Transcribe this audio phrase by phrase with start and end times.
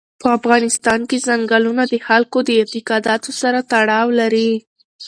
[0.21, 4.51] په افغانستان کې ځنګلونه د خلکو د اعتقاداتو سره تړاو لري.